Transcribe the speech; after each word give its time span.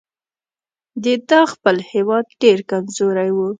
د 1.03 1.05
ده 1.29 1.41
خپل 1.53 1.75
هیواد 1.91 2.25
ډېر 2.41 2.59
کمزوری 2.71 3.29
وو. 3.35 3.47